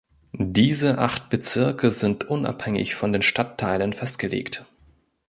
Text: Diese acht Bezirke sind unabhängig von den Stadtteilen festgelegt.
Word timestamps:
Diese 0.33 0.97
acht 0.97 1.29
Bezirke 1.29 1.91
sind 1.91 2.23
unabhängig 2.23 2.95
von 2.95 3.13
den 3.13 3.21
Stadtteilen 3.21 3.93
festgelegt. 3.93 4.65